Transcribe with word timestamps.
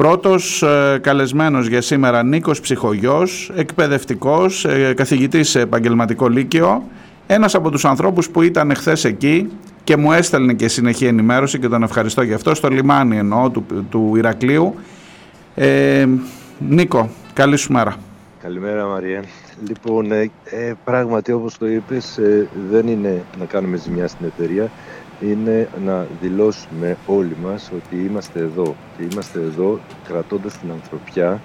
Πρώτος 0.00 0.62
ε, 0.62 0.98
καλεσμένος 1.02 1.66
για 1.66 1.80
σήμερα 1.80 2.22
Νίκος 2.22 2.60
Ψυχογιός, 2.60 3.52
εκπαιδευτικός, 3.56 4.64
ε, 4.64 4.94
καθηγητής 4.96 5.48
σε 5.48 5.60
επαγγελματικό 5.60 6.28
λύκειο, 6.28 6.82
ένας 7.26 7.54
από 7.54 7.70
τους 7.70 7.84
ανθρώπους 7.84 8.30
που 8.30 8.42
ήταν 8.42 8.70
εχθές 8.70 9.04
εκεί 9.04 9.50
και 9.84 9.96
μου 9.96 10.12
έστελνε 10.12 10.54
και 10.54 10.68
συνεχή 10.68 11.06
ενημέρωση 11.06 11.58
και 11.58 11.68
τον 11.68 11.82
ευχαριστώ 11.82 12.22
για 12.22 12.34
αυτό, 12.34 12.54
στο 12.54 12.68
λιμάνι 12.68 13.16
εννοώ 13.16 13.50
του, 13.50 13.64
του 13.90 14.12
Ηρακλείου. 14.16 14.74
Ε, 15.54 16.06
Νίκο, 16.58 17.10
καλή 17.32 17.56
σου 17.56 17.72
μέρα. 17.72 17.96
Καλημέρα 18.42 18.86
Μαρία. 18.86 19.24
Λοιπόν, 19.68 20.12
ε, 20.12 20.30
ε, 20.44 20.72
πράγματι 20.84 21.32
όπως 21.32 21.58
το 21.58 21.66
είπες 21.66 22.18
ε, 22.18 22.48
δεν 22.70 22.88
είναι 22.88 23.24
να 23.38 23.44
κάνουμε 23.44 23.76
ζημιά 23.76 24.08
στην 24.08 24.26
εταιρεία, 24.26 24.70
είναι 25.20 25.68
να 25.84 26.06
δηλώσουμε 26.20 26.96
όλοι 27.06 27.36
μας 27.44 27.70
ότι 27.74 28.06
είμαστε 28.08 28.38
εδώ 28.38 28.76
και 28.96 29.04
είμαστε 29.12 29.38
εδώ 29.38 29.80
κρατώντας 30.08 30.58
την 30.58 30.70
ανθρωπιά, 30.70 31.40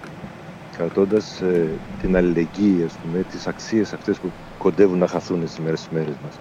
κρατώντας 0.78 1.42
την 2.02 2.18
αλληλεγγύη, 2.18 2.84
ας 2.86 2.94
πούμε, 3.04 3.26
τις 3.32 3.48
αξίες 3.48 3.94
αυτές 3.94 4.18
που 4.18 4.32
κοντεύουν 4.58 4.98
να 4.98 5.08
χαθούν 5.08 5.42
στις 5.46 5.60
μέρες, 5.60 5.88
μέρες 5.92 6.16
μας. 6.24 6.40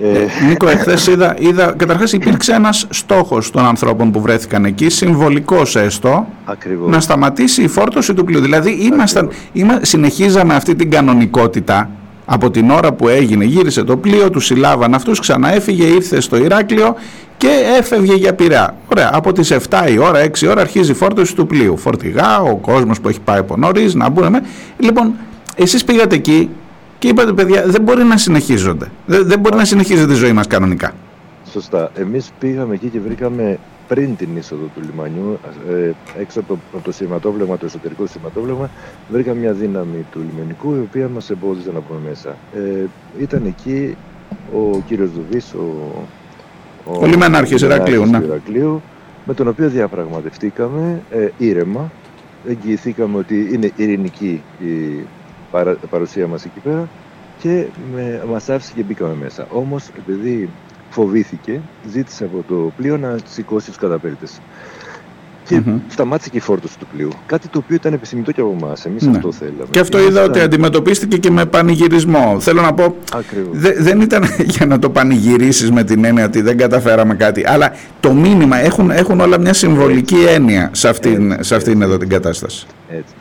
Ε, 0.00 0.26
Νίκο, 0.48 0.68
εχθές 0.68 1.06
είδα, 1.06 1.34
είδα 1.38 1.74
καταρχάς 1.76 2.12
υπήρξε 2.12 2.52
ένας 2.52 2.86
στόχος 2.90 3.50
των 3.50 3.64
ανθρώπων 3.64 4.10
που 4.10 4.20
βρέθηκαν 4.20 4.64
εκεί, 4.64 4.88
συμβολικός 4.88 5.76
έστω, 5.76 6.26
Ακριβώς. 6.44 6.90
να 6.90 7.00
σταματήσει 7.00 7.62
η 7.62 7.68
φόρτωση 7.68 8.14
του 8.14 8.24
πλοίου. 8.24 8.40
Δηλαδή, 8.40 8.70
ήμασταν, 8.70 9.30
είμα, 9.52 9.78
συνεχίζαμε 9.82 10.54
αυτή 10.54 10.74
την 10.74 10.90
κανονικότητα 10.90 11.90
από 12.30 12.50
την 12.50 12.70
ώρα 12.70 12.92
που 12.92 13.08
έγινε. 13.08 13.44
Γύρισε 13.44 13.84
το 13.84 13.96
πλοίο, 13.96 14.30
τους 14.30 14.44
συλλάβαν 14.44 14.94
αυτούς, 14.94 15.20
ξαναέφυγε, 15.20 15.84
ήρθε 15.84 16.20
στο 16.20 16.36
Ηράκλειο 16.36 16.94
και 17.36 17.48
έφευγε 17.78 18.14
για 18.14 18.34
πειρά. 18.34 18.76
Ωραία, 18.88 19.10
από 19.12 19.32
τις 19.32 19.50
7 19.50 19.90
η 19.90 19.98
ώρα, 19.98 20.20
6 20.20 20.40
η 20.42 20.46
ώρα 20.46 20.60
αρχίζει 20.60 20.90
η 20.90 20.94
φόρτωση 20.94 21.34
του 21.34 21.46
πλοίου. 21.46 21.76
Φορτηγά, 21.76 22.40
ο 22.40 22.56
κόσμος 22.56 23.00
που 23.00 23.08
έχει 23.08 23.20
πάει 23.20 23.38
από 23.38 23.56
νωρίς, 23.56 23.94
να 23.94 24.08
μπουν. 24.08 24.36
Λοιπόν, 24.78 25.14
εσείς 25.56 25.84
πήγατε 25.84 26.14
εκεί, 26.14 26.50
και 26.98 27.08
είπατε, 27.08 27.32
παιδιά, 27.32 27.64
δεν 27.66 27.82
μπορεί 27.82 28.04
να 28.04 28.16
συνεχίζονται. 28.16 28.86
Δεν, 29.06 29.26
δεν 29.26 29.38
μπορεί 29.38 29.56
να 29.56 29.64
συνεχίζεται 29.64 30.12
η 30.12 30.16
ζωή 30.16 30.32
μας 30.32 30.46
κανονικά. 30.46 30.92
Σωστά. 31.50 31.90
Εμείς 31.94 32.32
πήγαμε 32.38 32.74
εκεί 32.74 32.88
και 32.88 33.00
βρήκαμε 33.00 33.58
πριν 33.88 34.16
την 34.16 34.36
είσοδο 34.36 34.64
του 34.74 34.80
λιμανιού, 34.90 35.38
ε, 35.70 35.90
έξω 36.20 36.40
από 36.40 36.58
το, 36.72 36.78
το 36.78 36.92
σηματόβλεγμα, 36.92 37.58
το 37.58 37.66
εσωτερικό 37.66 38.06
σηματόβλεγμα, 38.06 38.70
βρήκαμε 39.08 39.40
μια 39.40 39.52
δύναμη 39.52 40.06
του 40.12 40.20
λιμενικού 40.30 40.74
η 40.74 40.78
οποία 40.78 41.08
μας 41.08 41.30
εμπόδιζε 41.30 41.72
να 41.72 41.80
πούμε 41.80 42.00
μέσα. 42.08 42.36
Ε, 42.54 42.84
ήταν 43.20 43.46
εκεί 43.46 43.96
ο 44.54 44.80
κύριος 44.86 45.10
Δουβής, 45.10 45.54
ο, 45.54 46.04
ο, 46.84 46.98
ο 47.00 47.06
λιμενάρχης 47.06 47.62
Ηρακλείου, 47.62 48.04
ναι. 48.04 48.20
με 49.24 49.34
τον 49.34 49.48
οποίο 49.48 49.68
διαπραγματευτήκαμε 49.68 51.02
ε, 51.10 51.28
ήρεμα. 51.38 51.90
Εγγυηθήκαμε 52.48 53.18
ότι 53.18 53.48
είναι 53.52 53.72
ειρηνική 53.76 54.42
η 54.58 55.04
παρουσία 55.90 56.26
μας 56.26 56.44
εκεί 56.44 56.60
πέρα 56.60 56.88
και 57.40 57.64
με, 57.94 58.22
μας 58.30 58.48
άφησε 58.48 58.72
και 58.76 58.82
μπήκαμε 58.82 59.14
μέσα. 59.14 59.46
Όμως 59.52 59.88
επειδή 59.98 60.48
φοβήθηκε, 60.90 61.60
ζήτησε 61.90 62.24
από 62.24 62.44
το 62.48 62.72
πλοίο 62.76 62.96
να 62.96 63.16
σηκώσει 63.24 63.66
τους 63.66 63.76
καταπέλτες. 63.76 64.40
Και 65.44 65.62
mm-hmm. 65.66 65.80
σταμάτησε 65.88 66.30
και 66.30 66.36
η 66.36 66.40
φόρτωση 66.40 66.78
του 66.78 66.86
πλοίου. 66.92 67.08
Κάτι 67.26 67.48
το 67.48 67.58
οποίο 67.64 67.76
ήταν 67.76 67.92
επισημητό 67.92 68.32
και 68.32 68.40
από 68.40 68.56
εμάς. 68.60 68.84
Εμείς 68.84 69.02
ναι. 69.02 69.16
αυτό 69.16 69.32
θέλαμε. 69.32 69.66
Και 69.70 69.78
αυτό 69.78 69.98
είδα 69.98 70.22
ότι 70.22 70.40
αντιμετωπίστηκε 70.40 71.16
και 71.16 71.30
με 71.30 71.46
πανηγυρισμό. 71.46 72.40
Θέλω 72.40 72.60
να 72.60 72.74
πω. 72.74 72.96
Δε, 73.52 73.72
δεν 73.78 74.00
ήταν 74.00 74.24
για 74.54 74.66
να 74.66 74.78
το 74.78 74.90
πανηγυρίσεις 74.90 75.70
με 75.70 75.84
την 75.84 76.04
έννοια 76.04 76.24
ότι 76.24 76.40
δεν 76.40 76.56
καταφέραμε 76.56 77.14
κάτι. 77.14 77.42
Αλλά 77.46 77.72
το 78.00 78.12
μήνυμα 78.12 78.56
έχουν, 78.56 78.90
έχουν 78.90 79.20
όλα 79.20 79.38
μια 79.38 79.52
συμβολική 79.52 80.14
έτσι. 80.14 80.34
έννοια 80.34 80.70
σε 80.72 80.88
αυτήν, 80.88 81.30
έτσι, 81.30 81.44
σε 81.44 81.54
αυτήν 81.54 81.82
εδώ 81.82 81.96
την 81.96 82.08
κατάσταση. 82.08 82.66
Έτσι. 82.88 83.14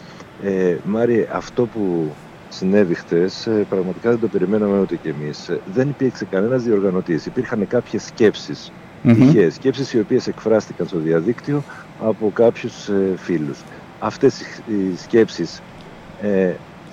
Ε, 0.44 0.76
Μάρι, 0.84 1.28
αυτό 1.32 1.66
που 1.66 2.12
συνέβη 2.58 2.94
χτες, 2.94 3.48
ε, 3.48 3.66
πραγματικά 3.70 4.10
δεν 4.10 4.20
το 4.20 4.28
περιμέναμε 4.28 4.80
ούτε 4.80 4.96
κι 4.96 5.08
εμείς. 5.08 5.50
Ε, 5.50 5.60
δεν 5.74 5.90
υπήρξε 5.90 6.26
κανένας 6.26 6.64
διοργανωτής. 6.64 7.26
Υπήρχαν 7.26 7.68
κάποιες 7.68 8.04
σκέψεις, 8.04 8.72
mm-hmm. 9.04 9.14
τυχαίε 9.14 9.50
σκέψεις, 9.50 9.94
οι 9.94 10.00
οποίες 10.00 10.28
εκφράστηκαν 10.28 10.88
στο 10.88 10.98
διαδίκτυο 10.98 11.64
από 12.02 12.32
κάποιους 12.34 12.88
ε, 12.88 13.14
φίλους. 13.16 13.64
Αυτές 14.00 14.42
οι 14.68 14.98
σκέψεις 14.98 15.62
ε, 16.22 16.52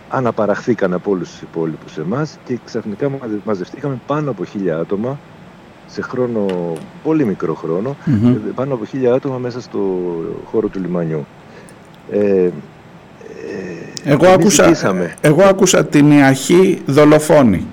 αναπαραχθήκαν 0.08 0.92
από 0.92 1.10
όλους 1.10 1.30
τους 1.30 1.40
υπόλοιπους 1.40 1.98
εμάς 1.98 2.38
και 2.44 2.58
ξαφνικά 2.64 3.10
μαζευτήκαμε 3.44 4.00
πάνω 4.06 4.30
από 4.30 4.44
χίλια 4.44 4.78
άτομα 4.78 5.18
σε 5.86 6.02
χρόνο, 6.02 6.46
πολύ 7.02 7.24
μικρό 7.24 7.54
χρόνο, 7.54 7.96
mm-hmm. 8.06 8.36
πάνω 8.54 8.74
από 8.74 8.84
χίλια 8.84 9.12
άτομα 9.12 9.38
μέσα 9.38 9.60
στο 9.60 9.80
χώρο 10.44 10.68
του 10.68 10.80
λιμανιού. 10.80 11.26
Ε, 12.10 12.50
εγώ 14.04 14.26
άκουσα, 14.26 14.96
εγώ 15.20 15.42
άκουσα 15.42 15.84
την 15.84 16.10
Ιαχή 16.10 16.82
δολοφόνη. 16.86 17.66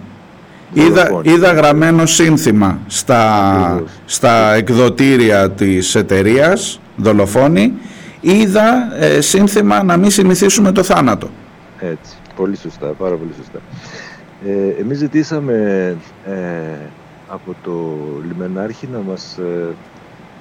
Είδα, 0.74 1.22
είδα 1.22 1.52
γραμμένο 1.54 2.06
σύνθημα 2.06 2.80
στα, 2.88 3.84
στα 4.06 4.54
εκδοτήρια 4.54 5.52
της 5.52 5.96
εταιρείας 5.96 6.80
δολοφόνη. 6.96 7.74
Είδα 8.22 8.98
ε, 9.00 9.22
σύνθημα 9.22 9.84
να 9.84 9.98
μην 9.98 10.10
συνηθίσουμε 10.10 10.72
το 10.72 10.84
θάνατο. 10.84 11.30
Έτσι, 11.80 12.16
πολύ 12.36 12.58
σωστά, 12.58 12.88
πάρα 12.88 13.16
πολύ 13.16 13.32
σωστά. 13.38 13.60
Ε, 14.46 14.82
εμείς 14.82 14.98
ζητήσαμε 14.98 15.54
ε, 16.26 16.34
από 17.28 17.56
το 17.64 17.98
λιμενάρχη 18.28 18.88
να 18.92 19.00
μας 19.00 19.38
ε, 19.38 19.68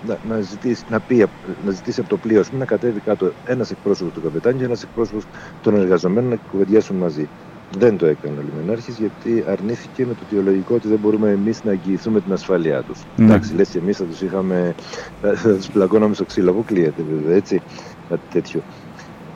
να, 0.00 0.18
να, 0.22 0.40
ζητήσει, 0.40 0.84
να, 0.88 1.00
πει, 1.00 1.26
να 1.56 1.70
ζητήσει 1.70 2.00
από 2.00 2.08
το 2.08 2.18
πλοίο 2.18 2.42
πούμε, 2.42 2.58
να 2.58 2.64
κατέβει 2.64 3.00
κάτω 3.00 3.32
ένας 3.42 3.70
εκπρόσωπος 3.70 4.12
του 4.12 4.20
καπετάνιου 4.20 4.58
και 4.58 4.64
ένας 4.64 4.82
εκπρόσωπος 4.82 5.24
των 5.60 5.74
εργαζομένων 5.74 6.30
να 6.30 6.36
κουβεντιάσουν 6.36 6.96
μαζί. 6.96 7.30
Δεν 7.76 7.96
το 7.96 8.06
έκανε 8.06 8.38
ο 8.38 8.42
Λιμενάρχης 8.42 8.96
γιατί 8.96 9.44
αρνήθηκε 9.46 10.06
με 10.06 10.14
το 10.14 10.20
αιτιολογικό 10.22 10.74
ότι 10.74 10.88
δεν 10.88 10.98
μπορούμε 10.98 11.30
εμείς 11.30 11.62
να 11.62 11.70
εγγυηθούμε 11.70 12.20
την 12.20 12.32
ασφάλειά 12.32 12.82
τους. 12.82 13.06
Ναι. 13.14 13.24
Εντάξει, 13.24 13.54
λες 13.54 13.70
και 13.70 13.78
εμείς 13.78 13.96
θα 13.96 14.06
τους 14.06 14.20
είχαμε. 14.20 14.74
θα 15.20 15.56
τους 15.56 15.70
πλακώναμε 15.70 16.14
στο 16.14 16.24
ξύλο. 16.24 16.50
Αποκλείεται 16.50 17.02
βέβαια 17.02 17.34
έτσι. 17.36 17.62
Κάτι 18.08 18.22
τέτοιο. 18.28 18.62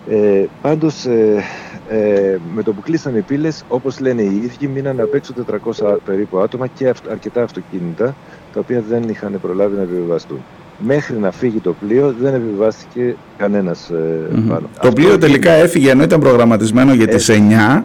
Ε, 0.09 0.44
Πάντως, 0.62 1.04
ε, 1.06 1.44
ε, 1.88 2.38
με 2.54 2.62
το 2.62 2.72
που 2.72 2.81
κλείσαν 2.81 3.16
οι 3.16 3.20
πύλες, 3.20 3.65
όπως 3.69 4.00
λένε 4.00 4.22
οι 4.22 4.41
ίδιοι, 4.44 4.66
μείναν 4.66 5.00
απ' 5.00 5.15
έξω 5.15 5.32
400 5.32 5.98
περίπου 6.04 6.38
άτομα 6.38 6.66
και 6.66 6.92
αρκετά 7.10 7.42
αυτοκίνητα, 7.42 8.15
τα 8.53 8.60
οποία 8.60 8.82
δεν 8.88 9.03
είχαν 9.09 9.38
προλάβει 9.42 9.76
να 9.76 9.82
επιβιβαστούν. 9.82 10.38
Μέχρι 10.78 11.16
να 11.16 11.31
φύγει 11.31 11.59
το 11.59 11.75
πλοίο 11.81 12.15
δεν 12.20 12.34
επιβιβάστηκε 12.34 13.16
κανένας 13.37 13.91
ε, 13.91 14.42
πάνω. 14.48 14.69
Το 14.81 14.92
πλοίο 14.92 15.19
τελικά 15.19 15.50
έφυγε 15.50 15.91
ενώ 15.91 16.03
ήταν 16.03 16.21
προγραμματισμένο 16.21 16.94
για 16.94 17.06
τις 17.06 17.31
9 17.31 17.82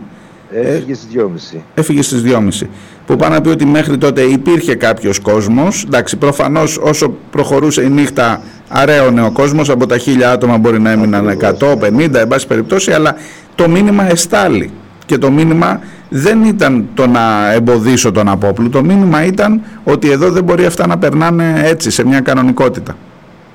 Έφυγε 0.52 0.94
στις 0.94 1.08
2.30. 1.56 1.60
Έφυγε 1.74 2.02
στις 2.02 2.24
2.30. 2.26 2.68
Που 3.06 3.16
πάνε 3.16 3.36
να 3.36 3.42
πει 3.42 3.50
ότι 3.50 3.66
μέχρι 3.66 3.98
τότε 3.98 4.22
υπήρχε 4.22 4.76
κάποιος 4.76 5.20
κόσμος. 5.20 5.84
Εντάξει, 5.84 6.18
προφανώς 6.18 6.78
όσο 6.78 7.14
προχωρούσε 7.32 7.84
η 7.84 7.90
νύχτα, 7.90 8.42
αραίωνε 8.70 9.26
ο 9.26 9.32
κόσμο. 9.32 9.62
Από 9.68 9.86
τα 9.86 9.98
χίλια 9.98 10.32
άτομα 10.32 10.58
μπορεί 10.58 10.80
να 10.80 10.92
έμειναν 10.92 11.38
150, 11.60 12.14
εν 12.14 12.28
πάση 12.28 12.48
περιπτώσει, 12.48 12.92
αλλά 12.92 13.16
το 13.56 13.70
μήνυμα 13.70 14.10
εστάλει. 14.10 14.72
Και 15.06 15.18
το 15.18 15.32
μήνυμα 15.32 15.80
δεν 16.10 16.44
ήταν 16.44 16.90
το 16.94 17.08
να 17.08 17.54
εμποδίσω 17.54 18.12
τον 18.12 18.30
απόπλου. 18.30 18.70
Το 18.70 18.84
μήνυμα 18.84 19.26
ήταν 19.26 19.62
ότι 19.84 20.12
εδώ 20.12 20.32
δεν 20.32 20.44
μπορεί 20.44 20.66
αυτά 20.66 20.88
να 20.88 20.98
περνάνε 20.98 21.62
έτσι, 21.64 21.92
σε 21.92 22.06
μια 22.06 22.20
κανονικότητα. 22.20 22.96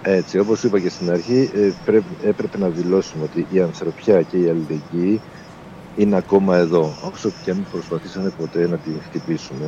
Έτσι, 0.03 0.39
όπως 0.39 0.63
είπα 0.63 0.79
και 0.79 0.89
στην 0.89 1.11
αρχή, 1.11 1.51
ε, 1.55 2.29
έπρεπε 2.29 2.59
να 2.59 2.69
δηλώσουμε 2.69 3.25
ότι 3.25 3.47
η 3.51 3.61
ανθρωπιά 3.61 4.23
και 4.23 4.37
η 4.37 4.49
αλληλεγγύη 4.49 5.21
είναι 5.97 6.17
ακόμα 6.17 6.57
εδώ, 6.57 6.95
όσο 7.13 7.33
και 7.45 7.51
αν 7.51 7.67
προσπαθήσανε 7.71 8.33
ποτέ 8.39 8.69
να 8.71 8.77
την 8.77 8.93
χτυπήσουμε. 9.09 9.67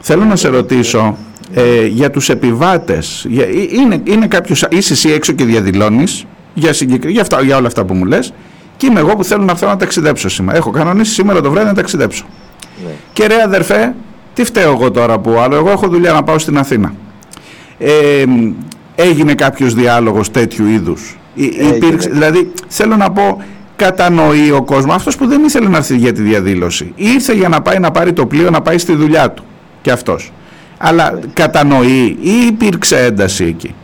Θέλω 0.00 0.24
να 0.24 0.36
σε 0.36 0.48
ρωτήσω 0.48 1.16
ε, 1.54 1.86
για 1.86 2.10
τους 2.10 2.28
επιβάτες. 2.28 3.26
Για, 3.28 3.44
ε, 3.44 3.48
είναι, 3.70 4.00
είναι 4.04 4.26
κάποιος, 4.26 4.64
είσαι 4.70 4.92
εσύ 4.92 5.10
έξω 5.10 5.32
και 5.32 5.44
διαδηλώνεις 5.44 6.26
για, 6.54 6.70
για, 7.06 7.20
αυτά, 7.20 7.42
για 7.42 7.56
όλα 7.56 7.66
αυτά 7.66 7.84
που 7.84 7.94
μου 7.94 8.04
λες 8.04 8.32
και 8.76 8.86
είμαι 8.86 9.00
εγώ 9.00 9.16
που 9.16 9.24
θέλω 9.24 9.44
να 9.44 9.52
έρθω 9.52 9.66
να 9.66 9.76
ταξιδέψω 9.76 10.28
σήμερα. 10.28 10.58
Έχω 10.58 10.70
κανονίσει 10.70 11.12
σήμερα 11.12 11.40
το 11.40 11.50
βράδυ 11.50 11.66
να 11.66 11.74
ταξιδέψω. 11.74 12.24
Ναι. 12.84 12.90
Και 13.12 13.26
ρε 13.26 13.42
αδερφέ, 13.42 13.94
τι 14.34 14.44
φταίω 14.44 14.72
εγώ 14.72 14.90
τώρα 14.90 15.18
που 15.18 15.30
άλλο, 15.38 15.56
εγώ 15.56 15.70
έχω 15.70 15.88
δουλειά 15.88 16.12
να 16.12 16.22
πάω 16.22 16.38
στην 16.38 16.58
Αθήνα. 16.58 16.94
Ε, 17.78 18.24
έγινε 18.94 19.34
κάποιος 19.34 19.74
διάλογος 19.74 20.30
τέτοιου 20.30 20.66
είδους; 20.66 21.18
Υπήρξε, 21.74 22.08
δηλαδή 22.10 22.52
θέλω 22.68 22.96
να 22.96 23.10
πω 23.10 23.42
κατανοεί 23.76 24.50
ο 24.50 24.62
κόσμος, 24.62 24.94
αυτός 24.94 25.16
που 25.16 25.26
δεν 25.26 25.44
ήθελε 25.44 25.68
να 25.68 25.76
έρθει 25.76 25.96
για 25.96 26.12
τη 26.12 26.22
διαδήλωση. 26.22 26.92
Ήρθε 26.94 27.34
για 27.34 27.48
να 27.48 27.62
πάει 27.62 27.78
να 27.78 27.90
πάρει 27.90 28.12
το 28.12 28.26
πλοίο 28.26 28.50
να 28.50 28.62
πάει 28.62 28.78
στη 28.78 28.94
δουλειά 28.94 29.30
του. 29.30 29.44
Και 29.86 29.92
αυτός. 29.92 30.32
Αλλά 30.78 31.10
ναι. 31.12 31.20
κατανοεί 31.32 32.16
ή 32.20 32.46
υπήρξε 32.46 33.04
ένταση 33.04 33.44
εκεί; 33.44 33.74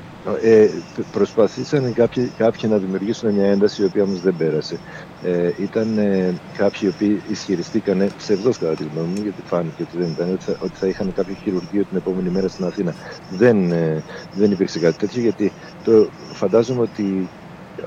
Ε, 0.43 0.69
προσπαθήσαν 1.12 1.93
κάποιοι, 1.94 2.32
κάποιοι 2.38 2.70
να 2.72 2.76
δημιουργήσουν 2.76 3.31
μια 3.31 3.46
ένταση 3.46 3.82
η 3.82 3.84
οποία 3.84 4.02
όμως 4.02 4.20
δεν 4.20 4.34
πέρασε. 4.38 4.78
Ε, 5.22 5.50
ήταν 5.62 5.99
ε, 5.99 6.34
κάποιοι 6.56 6.81
οι 6.82 6.88
οποίοι 6.88 7.22
ισχυριστήκαν 7.31 8.10
ψευδό 8.16 8.50
κατά 8.50 8.75
τη 8.75 8.84
γνώμη 8.94 9.08
μου, 9.08 9.22
γιατί 9.22 9.43
φάνηκε 9.46 9.82
ότι 9.82 9.99
δεν 9.99 10.08
ήταν, 10.10 10.31
ότι 10.32 10.44
θα, 10.44 10.56
ότι 10.60 10.72
θα 10.75 10.87
είχαν 10.87 11.12
κάποιο 11.16 11.34
χειρουργείο 11.43 11.84
την 11.84 11.96
επόμενη 11.96 12.28
μέρα 12.28 12.49
στην 12.49 12.64
Αθήνα. 12.64 12.94
Δεν, 13.31 13.72
ε, 13.72 14.02
δεν 14.34 14.50
υπήρξε 14.50 14.78
κάτι 14.78 14.99
τέτοιο, 14.99 15.22
γιατί 15.22 15.52
το, 15.84 16.08
φαντάζομαι 16.32 16.81
ότι 16.81 17.28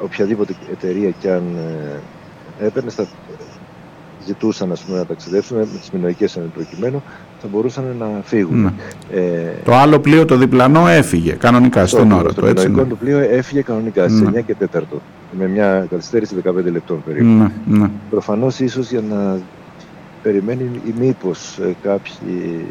οποιαδήποτε 0.04 0.54
εταιρεία 0.72 1.10
και 1.10 1.32
αν 1.32 1.44
ε, 2.60 2.66
έπαιρνε 2.66 2.90
θα 2.90 3.08
ζητούσαν 4.26 4.72
ας 4.72 4.82
πούμε, 4.82 4.98
να 4.98 5.06
ταξιδέψουν 5.06 5.58
με 5.58 5.66
τις 5.66 5.92
μηνοϊκές 5.92 6.40
προκειμένου 6.54 7.04
θα 7.42 7.48
μπορούσαν 7.52 7.84
να 8.00 8.08
φύγουν. 8.24 8.62
Ναι. 8.62 8.72
Ε, 9.20 9.54
το 9.66 9.74
άλλο 9.74 10.00
πλοίο 10.00 10.26
το 10.26 10.38
διπλανό 10.38 10.88
έφυγε 10.88 11.32
κανονικά 11.32 11.86
στην 11.88 12.12
ώρα 12.12 12.34
του. 12.34 12.42
Το 12.54 12.70
ναι. 12.70 12.84
το 12.84 12.96
πλοίο 12.96 13.18
έφυγε 13.20 13.62
κανονικά 13.62 14.08
στις 14.10 14.22
9 14.28 14.32
ναι. 14.32 14.42
και 14.42 14.56
4 14.74 14.80
με 15.38 15.48
μια 15.48 15.88
καθυστέρηση 15.90 16.36
15 16.44 16.54
λεπτών 16.72 17.04
περίπου. 17.06 17.26
Ναι, 17.26 17.52
ναι. 17.66 17.90
Προφανώς 18.10 18.60
ίσως 18.60 18.92
για 18.92 19.02
να 19.10 19.40
περιμένει 20.24 20.70
ή 20.86 20.94
μήπως 21.00 21.58
ε, 21.58 21.76
κάποιοι 21.82 22.12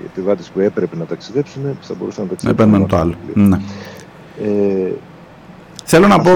επιβάτες 0.05 0.49
που 0.49 0.61
έπρεπε 0.61 0.97
να 0.97 1.05
ταξιδέψουν 1.05 1.63
θα 1.81 1.95
μπορούσαν 1.99 2.23
να 2.23 2.29
ταξιδέψουν. 2.29 2.67
Έπαιρναν 2.67 2.89
το 2.89 2.97
άλλο. 2.97 3.15
Ναι. 3.35 3.57
Ε, 4.43 4.93
Θέλω 5.87 6.07
να 6.07 6.19
πω, 6.19 6.31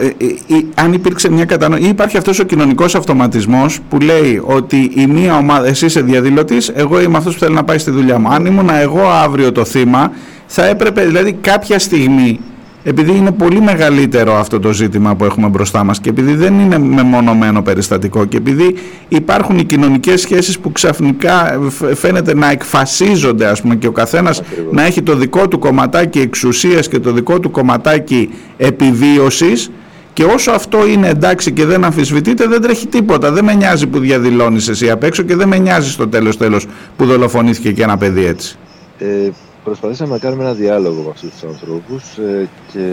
ε, 0.00 0.06
ε, 0.54 0.58
αν 0.74 0.92
υπήρξε 0.92 1.30
μια 1.30 1.44
κατανοή, 1.44 1.84
υπάρχει 1.84 2.16
αυτός 2.16 2.38
ο 2.38 2.44
κοινωνικός 2.44 2.94
αυτοματισμός 2.94 3.78
που 3.88 3.98
λέει 4.00 4.42
ότι 4.44 4.90
η 4.94 5.06
μία 5.06 5.36
ομάδα, 5.36 5.66
εσύ 5.66 5.84
είσαι 5.84 6.00
διαδηλωτής, 6.00 6.68
εγώ 6.68 7.00
είμαι 7.00 7.16
αυτός 7.16 7.34
που 7.34 7.40
θέλει 7.40 7.54
να 7.54 7.64
πάει 7.64 7.78
στη 7.78 7.90
δουλειά 7.90 8.18
μου. 8.18 8.28
Αν 8.28 8.46
ήμουν 8.46 8.68
εγώ 8.68 9.02
αύριο 9.08 9.52
το 9.52 9.64
θύμα, 9.64 10.12
θα 10.46 10.64
έπρεπε 10.64 11.04
δηλαδή 11.04 11.32
κάποια 11.32 11.78
στιγμή 11.78 12.40
επειδή 12.88 13.16
είναι 13.16 13.32
πολύ 13.32 13.60
μεγαλύτερο 13.60 14.34
αυτό 14.34 14.60
το 14.60 14.72
ζήτημα 14.72 15.14
που 15.14 15.24
έχουμε 15.24 15.48
μπροστά 15.48 15.84
μας 15.84 16.00
και 16.00 16.08
επειδή 16.08 16.34
δεν 16.34 16.58
είναι 16.58 16.78
μεμονωμένο 16.78 17.62
περιστατικό 17.62 18.24
και 18.24 18.36
επειδή 18.36 18.74
υπάρχουν 19.08 19.58
οι 19.58 19.64
κοινωνικές 19.64 20.20
σχέσεις 20.20 20.58
που 20.58 20.72
ξαφνικά 20.72 21.60
φαίνεται 21.94 22.34
να 22.34 22.50
εκφασίζονται 22.50 23.46
ας 23.46 23.60
πούμε 23.60 23.74
και 23.74 23.86
ο 23.86 23.92
καθένας 23.92 24.42
να 24.70 24.84
έχει 24.84 25.02
το 25.02 25.16
δικό 25.16 25.48
του 25.48 25.58
κομματάκι 25.58 26.18
εξουσίας 26.18 26.88
και 26.88 26.98
το 26.98 27.12
δικό 27.12 27.40
του 27.40 27.50
κομματάκι 27.50 28.30
επιβίωσης 28.56 29.70
και 30.12 30.24
όσο 30.24 30.50
αυτό 30.50 30.86
είναι 30.86 31.08
εντάξει 31.08 31.52
και 31.52 31.64
δεν 31.64 31.84
αμφισβητείται, 31.84 32.46
δεν 32.46 32.62
τρέχει 32.62 32.86
τίποτα. 32.86 33.30
Δεν 33.30 33.44
με 33.44 33.54
νοιάζει 33.54 33.86
που 33.86 33.98
διαδηλώνεις 33.98 34.68
εσύ 34.68 34.90
απ' 34.90 35.02
έξω 35.02 35.22
και 35.22 35.36
δεν 35.36 35.48
με 35.48 35.58
νοιάζει 35.58 35.90
στο 35.90 36.08
τέλο 36.08 36.34
τέλος 36.34 36.66
που 36.96 37.06
δολοφονήθηκε 37.06 37.72
και 37.72 37.82
ένα 37.82 37.96
παιδί 37.96 38.24
έτσι. 38.24 38.56
Ε, 38.98 39.28
προσπαθήσαμε 39.66 40.12
να 40.12 40.18
κάνουμε 40.18 40.42
ένα 40.42 40.54
διάλογο 40.54 41.02
με 41.02 41.10
αυτούς 41.10 41.30
τους 41.30 41.42
ανθρώπους 41.42 42.18
ε, 42.18 42.48
και 42.72 42.86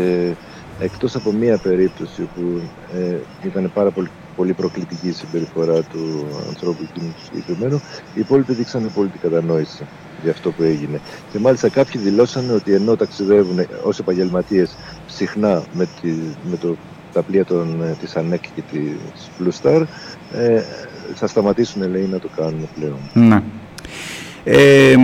εκτός 0.79 1.15
από 1.15 1.31
μία 1.31 1.57
περίπτωση 1.57 2.21
που 2.35 2.61
ε, 2.95 3.15
ήταν 3.45 3.71
πάρα 3.73 3.91
πολύ, 3.91 4.09
πολύ 4.35 4.53
προκλητική 4.53 5.07
η 5.07 5.11
συμπεριφορά 5.11 5.81
του 5.81 6.25
ανθρώπου 6.47 6.87
εκείνου 6.89 7.13
του 7.17 7.23
συγκεκριμένου, 7.23 7.81
οι 8.15 8.19
υπόλοιποι 8.19 8.53
δείξαν 8.53 8.91
την 8.93 9.19
κατανόηση 9.21 9.85
για 10.21 10.31
αυτό 10.31 10.51
που 10.51 10.63
έγινε. 10.63 10.99
Και 11.31 11.39
μάλιστα 11.39 11.69
κάποιοι 11.69 12.01
δηλώσαν 12.01 12.55
ότι 12.55 12.73
ενώ 12.73 12.95
ταξιδεύουν 12.95 13.65
ως 13.83 13.99
επαγγελματίες 13.99 14.75
συχνά 15.07 15.63
με, 15.73 15.87
τη, 16.01 16.11
με 16.49 16.57
το, 16.57 16.75
τα 17.13 17.21
πλοία 17.21 17.45
των, 17.45 17.83
ε, 17.83 17.95
της 17.99 18.15
ΑΝΕΚ 18.15 18.43
και 18.55 18.61
της 18.71 19.29
Blue 19.39 19.61
Star, 19.61 19.83
ε, 20.33 20.61
θα 21.15 21.27
σταματήσουν 21.27 21.89
λέει, 21.89 22.07
να 22.11 22.19
το 22.19 22.29
κάνουν 22.35 22.67
πλέον. 22.75 23.27
Ναι. 23.27 23.43
Ε, 24.43 24.95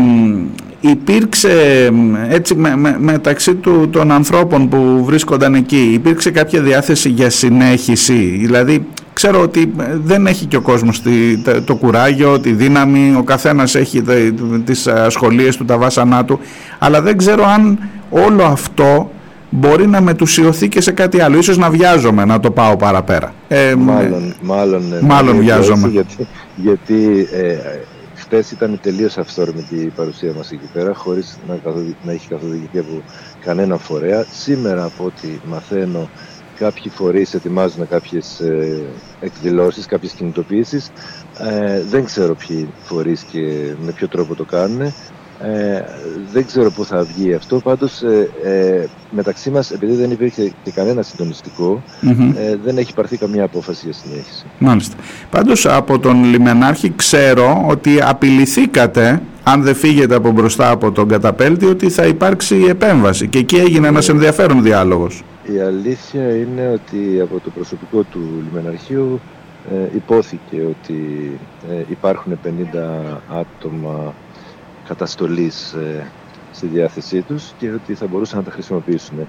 υπήρξε 0.82 1.86
έτσι 2.30 2.56
με, 2.56 2.76
με, 2.76 2.96
μεταξύ 3.00 3.56
του, 3.56 3.90
των 3.92 4.12
ανθρώπων 4.12 4.70
που 4.70 5.04
βρίσκονταν 5.06 5.56
εκεί 5.56 5.90
υπήρξε 5.94 6.32
κάποια 6.32 6.62
διάθεση 6.62 7.10
για 7.10 7.30
συνέχιση; 7.30 8.14
Δηλαδή 8.14 8.86
ξέρω 9.14 9.42
ότι 9.42 9.74
δεν 10.04 10.28
έχει 10.28 10.46
και 10.46 10.56
ο 10.56 10.62
κόσμος 10.62 11.02
το, 11.02 11.62
το 11.66 11.76
κουράγιο, 11.76 12.40
τη 12.40 12.52
δύναμη 12.52 13.16
ο 13.18 13.24
καθένας 13.24 13.76
έχει 13.76 14.04
τις 14.66 14.88
ασχολίες 14.88 15.58
του, 15.58 15.66
τα 15.66 15.78
βάσανά 15.78 16.26
του 16.26 16.40
αλλά 16.80 17.02
δεν 17.02 17.18
ξέρω 17.18 17.46
αν 17.46 17.80
όλο 18.10 18.44
αυτό 18.44 19.12
μπορεί 19.50 19.88
να 19.88 20.02
μετουσιωθεί 20.02 20.68
και 20.68 20.82
σε 20.82 20.92
κάτι 20.92 21.22
άλλο. 21.22 21.38
Ίσως 21.38 21.58
να 21.58 21.70
βιάζομαι 21.70 22.26
να 22.26 22.40
το 22.40 22.52
πάω 22.52 22.76
παραπέρα. 22.76 23.34
Ε, 23.48 23.76
μάλλον, 23.76 24.36
μάλλον, 24.42 24.84
μάλλον 25.02 25.40
βιάζομαι. 25.40 25.88
γιατί, 25.88 26.28
γιατί 26.56 27.28
ε, 27.32 27.56
χτε 28.30 28.44
ήταν 28.52 28.80
τελείως 28.80 29.18
αυθόρμητη 29.18 29.82
η 29.82 29.92
παρουσία 29.92 30.34
μας 30.34 30.50
εκεί 30.52 30.68
πέρα, 30.68 30.94
χωρίς 30.94 31.40
να, 31.46 31.60
να 32.00 32.12
έχει 32.14 32.28
καθοδηγηθεί 32.28 32.78
από 32.78 33.04
κανένα 33.40 33.78
φορέα. 33.78 34.26
Σήμερα, 34.30 34.84
από 34.84 35.04
ό,τι 35.06 35.38
μαθαίνω, 35.44 36.10
κάποιοι 36.54 36.92
φορείς 36.92 37.34
ετοιμάζουν 37.34 37.88
κάποιες 37.88 38.40
ε, 38.40 39.02
εκδηλώσεις, 39.20 39.86
κάποιες 39.86 40.14
κινητοποιήσεις. 40.14 40.92
Ε, 41.38 41.84
δεν 41.84 42.04
ξέρω 42.04 42.36
ποιοι 42.36 42.74
φορείς 42.80 43.26
και 43.26 43.74
με 43.78 43.92
ποιο 43.92 44.08
τρόπο 44.08 44.36
το 44.36 44.44
κάνουν. 44.46 44.92
Ε, 45.44 45.84
δεν 46.34 46.46
ξέρω 46.46 46.72
πού 46.72 46.86
θα 46.86 47.04
βγει 47.04 47.34
αυτό. 47.34 47.60
Πάντως 47.60 48.02
ε, 48.02 48.30
ε, 48.44 48.88
μεταξύ 49.12 49.50
μας, 49.50 49.72
επειδή 49.72 49.94
δεν 49.94 50.12
υπήρχε 50.12 50.54
και 50.64 50.72
κανένα 50.72 51.04
ε, 52.36 52.56
δεν 52.64 52.78
έχει 52.78 52.94
πάρθει 52.94 53.18
καμία 53.18 53.44
απόφαση 53.44 53.82
για 53.86 53.94
συνέχιση. 53.94 54.46
Μάλιστα. 54.60 54.96
Πάντως 55.30 55.66
από 55.66 56.00
τον 56.00 56.24
Λιμενάρχη 56.24 56.94
ξέρω 56.96 57.66
ότι 57.68 58.02
απειληθήκατε 58.02 59.22
αν 59.44 59.62
δεν 59.64 59.76
φύγετε 59.76 60.16
από 60.16 60.32
μπροστά 60.32 60.70
από 60.70 60.92
τον 60.92 61.08
καταπέλτη 61.08 61.66
ότι 61.66 61.90
θα 61.90 62.06
υπάρξει 62.06 62.66
επέμβαση 62.70 63.28
και 63.28 63.38
εκεί 63.38 63.56
έγινε 63.56 63.88
ένας 63.88 64.10
ενδιαφέρον 64.10 64.64
διάλογος. 64.64 65.24
Η 65.56 65.60
αλήθεια 65.60 66.36
είναι 66.36 66.72
ότι 66.74 67.20
από 67.22 67.40
το 67.44 67.50
προσωπικό 67.50 68.04
του 68.04 68.20
Λιμεναρχείου 68.46 69.20
ε, 69.72 69.96
υπόθηκε 69.96 70.62
ότι 70.70 71.32
υπάρχουν 71.90 72.40
50 72.46 72.48
άτομα 73.30 74.14
καταστολής 74.90 75.72
ε, 75.74 76.08
στη 76.52 76.68
διάθεσή 76.68 77.22
τους 77.22 77.54
και 77.58 77.70
ότι 77.72 77.94
θα 77.94 78.08
μπορούσαν 78.08 78.38
να 78.38 78.44
τα 78.44 78.52
χρησιμοποιήσουν. 78.52 79.28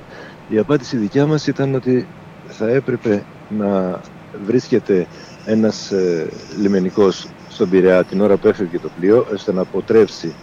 Η 0.48 0.58
απάντηση 0.58 0.96
δικιά 0.96 1.26
μας 1.26 1.46
ήταν 1.46 1.74
ότι 1.74 2.06
θα 2.48 2.68
έπρεπε 2.68 3.22
να 3.58 4.00
βρίσκεται 4.44 5.06
ένας 5.44 5.90
ε, 5.90 6.28
λιμενικός 6.60 7.28
στον 7.48 7.70
Πειραιά 7.70 8.04
την 8.04 8.20
ώρα 8.20 8.36
που 8.36 8.48
έφευγε 8.48 8.78
το 8.78 8.90
πλοίο, 9.00 9.26
ώστε 9.34 9.52
να 9.52 9.60
αποτρέψει 9.60 10.34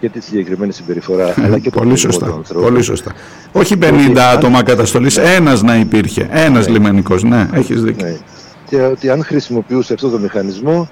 και 0.00 0.08
τη 0.08 0.20
συγκεκριμένη 0.20 0.72
συμπεριφορά, 0.72 1.34
αλλά 1.44 1.58
και 1.58 1.70
πολύ 1.70 1.96
σωστά, 1.96 2.40
Πολύ 2.52 2.82
σωστά. 2.82 3.12
Όχι 3.52 3.76
50 3.80 4.16
άτομα 4.18 4.62
καταστολής, 4.62 5.16
ναι. 5.16 5.34
ένας 5.34 5.62
να 5.62 5.76
υπήρχε, 5.76 6.28
ένας 6.30 6.66
ναι. 6.66 6.72
λιμενικός, 6.72 7.22
ναι, 7.22 7.48
έχεις 7.52 7.82
δίκιο. 7.82 8.06
Ναι. 8.06 8.16
Και 8.66 8.82
ότι 8.82 9.10
αν 9.10 9.24
χρησιμοποιούσε 9.24 9.92
αυτό 9.92 10.10
το 10.10 10.18
μηχανισμό, 10.18 10.88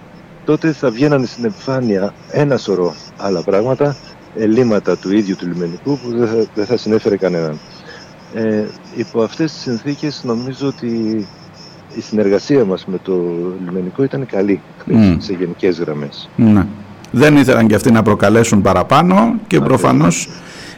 τότε 0.49 0.73
θα 0.73 0.91
βγαίνανε 0.91 1.27
στην 1.27 1.45
επιφάνεια 1.45 2.15
ένα 2.31 2.57
σωρό 2.57 2.95
άλλα 3.17 3.43
πράγματα, 3.43 3.97
ελλείμματα 4.37 4.97
του 4.97 5.13
ίδιου 5.13 5.37
του 5.37 5.47
λιμενικού 5.47 5.99
που 5.99 6.19
δεν 6.19 6.27
θα, 6.27 6.47
δεν 6.55 6.67
θα 6.67 6.77
συνέφερε 6.77 7.17
κανέναν. 7.17 7.59
Ε, 8.35 8.65
υπό 8.97 9.23
αυτές 9.23 9.53
τις 9.53 9.61
συνθήκες 9.61 10.23
νομίζω 10.25 10.67
ότι 10.67 10.87
η 11.97 12.01
συνεργασία 12.01 12.65
μας 12.65 12.87
με 12.87 12.99
το 13.03 13.13
λιμενικό 13.65 14.03
ήταν 14.03 14.27
καλή 14.27 14.61
mm. 14.89 15.17
σε 15.19 15.33
γενικές 15.33 15.79
γραμμές. 15.79 16.29
Ναι. 16.37 16.67
Δεν 17.11 17.37
ήθελαν 17.37 17.67
και 17.67 17.75
αυτοί 17.75 17.91
να 17.91 18.03
προκαλέσουν 18.03 18.63
παραπάνω 18.63 19.35
και 19.47 19.61
προφανώς 19.61 20.29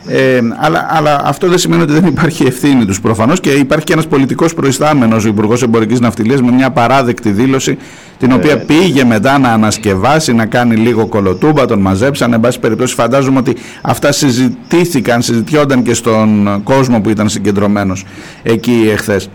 ε, 0.06 0.40
αλλά, 0.60 0.86
αλλά 0.90 1.20
αυτό 1.24 1.48
δεν 1.48 1.58
σημαίνει 1.58 1.82
ότι 1.82 1.92
δεν 1.92 2.06
υπάρχει 2.06 2.44
ευθύνη 2.44 2.84
τους 2.84 3.00
προφανώς 3.00 3.40
και 3.40 3.50
υπάρχει 3.50 3.84
και 3.84 3.92
ένας 3.92 4.06
πολιτικός 4.06 4.54
προϊστάμενος 4.54 5.24
Υπουργός 5.24 5.62
Εμπορικής 5.62 6.00
Ναυτιλίας 6.00 6.42
με 6.42 6.52
μια 6.52 6.70
παράδεκτη 6.70 7.30
δήλωση, 7.30 7.76
την 8.18 8.32
οποία 8.32 8.52
ε, 8.52 8.56
πήγε 8.56 9.04
μετά 9.04 9.38
να 9.38 9.52
ανασκευάσει, 9.52 10.32
να 10.32 10.46
κάνει 10.46 10.76
λίγο 10.76 11.06
κολοτούμπα, 11.06 11.66
τον 11.66 11.78
μαζέψαν. 11.78 12.32
Εν 12.32 12.40
πάση 12.40 12.58
περιπτώσει, 12.58 12.94
φαντάζομαι 12.94 13.38
ότι 13.38 13.56
αυτά 13.82 14.12
συζητήθηκαν, 14.12 15.22
συζητιόνταν 15.22 15.82
και 15.82 15.94
στον 15.94 16.60
κόσμο 16.64 17.00
που 17.00 17.08
ήταν 17.08 17.28
συγκεντρωμένος 17.28 18.04
εκεί 18.42 18.88
εχθές. 18.92 19.30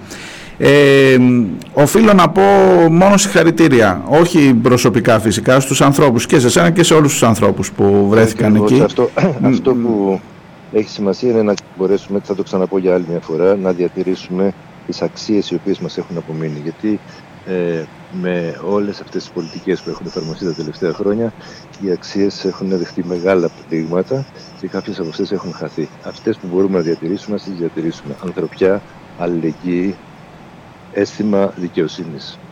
Ε, 0.57 1.17
οφείλω 1.73 2.13
να 2.13 2.29
πω 2.29 2.41
μόνο 2.91 3.17
συγχαρητήρια 3.17 4.03
όχι 4.07 4.53
προσωπικά 4.61 5.19
φυσικά 5.19 5.59
στους 5.59 5.81
ανθρώπους 5.81 6.25
και 6.25 6.39
σε 6.39 6.47
εσένα 6.47 6.69
και 6.69 6.83
σε 6.83 6.93
όλους 6.93 7.11
τους 7.11 7.23
ανθρώπους 7.23 7.71
που 7.71 8.07
βρέθηκαν 8.09 8.55
εκεί 8.55 8.81
αυτό, 8.81 9.09
αυτό 9.41 9.73
που 9.73 10.19
έχει 10.77 10.89
σημασία 10.89 11.29
είναι 11.31 11.41
να 11.41 11.53
μπορέσουμε, 11.73 12.19
θα 12.23 12.35
το 12.35 12.43
ξαναπώ 12.43 12.77
για 12.77 12.93
άλλη 12.93 13.07
μια 13.07 13.19
φορά, 13.21 13.55
να 13.57 13.73
διατηρήσουμε 13.73 14.53
τις 14.85 15.01
αξίες 15.01 15.49
οι 15.49 15.55
οποίες 15.55 15.79
μας 15.79 15.97
έχουν 15.97 16.17
απομείνει. 16.17 16.59
Γιατί 16.59 17.01
ε, 17.43 17.83
με 18.09 18.57
όλες 18.61 19.01
αυτές 19.01 19.21
τις 19.23 19.31
πολιτικές 19.31 19.83
που 19.83 19.89
έχουν 19.89 20.05
εφαρμοστεί 20.05 20.45
τα 20.45 20.53
τελευταία 20.53 20.93
χρόνια, 20.93 21.33
οι 21.77 21.91
αξίες 21.91 22.45
έχουν 22.45 22.77
δεχτεί 22.77 23.05
μεγάλα 23.05 23.49
πλήγματα 23.67 24.25
και 24.55 24.67
κάποιες 24.67 24.99
από 24.99 25.09
αυτές 25.09 25.31
έχουν 25.31 25.53
χαθεί. 25.53 25.89
Αυτές 26.01 26.37
που 26.37 26.47
μπορούμε 26.47 26.77
να 26.77 26.83
διατηρήσουμε, 26.83 27.35
να 27.35 27.41
τις 27.41 27.57
διατηρήσουμε. 27.59 28.15
Ανθρωπιά, 28.19 28.83
αλληλεγγύη, 29.15 29.99
αίσθημα 30.89 31.51
δικαιοσύνης. 31.55 32.44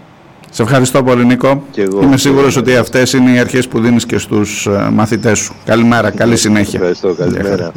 Σε 0.55 0.61
ευχαριστώ 0.61 1.03
πολύ 1.03 1.25
Νίκο. 1.25 1.63
Είμαι 2.01 2.17
σίγουρος 2.17 2.55
ότι 2.55 2.75
αυτές 2.75 3.13
είναι 3.13 3.31
οι 3.31 3.39
αρχές 3.39 3.67
που 3.67 3.79
δίνεις 3.79 4.05
και 4.05 4.17
στους 4.17 4.65
ε, 4.65 4.89
μαθητές 4.93 5.39
σου. 5.39 5.53
Καλημέρα, 5.65 6.11
καλή 6.11 6.37
συνέχεια. 6.37 6.79
Ευχαριστώ, 6.79 7.13
καλημέρα. 7.13 7.71